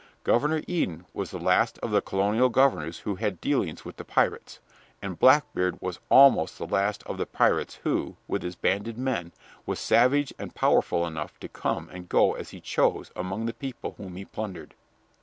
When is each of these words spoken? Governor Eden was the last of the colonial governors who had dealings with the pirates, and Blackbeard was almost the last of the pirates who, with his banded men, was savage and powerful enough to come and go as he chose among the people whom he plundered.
Governor 0.23 0.63
Eden 0.67 1.05
was 1.13 1.29
the 1.29 1.37
last 1.37 1.77
of 1.83 1.91
the 1.91 2.01
colonial 2.01 2.49
governors 2.49 3.01
who 3.01 3.17
had 3.17 3.39
dealings 3.39 3.85
with 3.85 3.97
the 3.97 4.03
pirates, 4.03 4.57
and 4.99 5.19
Blackbeard 5.19 5.79
was 5.79 5.99
almost 6.09 6.57
the 6.57 6.65
last 6.65 7.03
of 7.03 7.19
the 7.19 7.27
pirates 7.27 7.75
who, 7.83 8.15
with 8.27 8.41
his 8.41 8.55
banded 8.55 8.97
men, 8.97 9.31
was 9.67 9.79
savage 9.79 10.33
and 10.39 10.55
powerful 10.55 11.05
enough 11.05 11.39
to 11.39 11.47
come 11.47 11.87
and 11.93 12.09
go 12.09 12.33
as 12.33 12.49
he 12.49 12.59
chose 12.59 13.11
among 13.15 13.45
the 13.45 13.53
people 13.53 13.93
whom 13.99 14.15
he 14.15 14.25
plundered. 14.25 14.73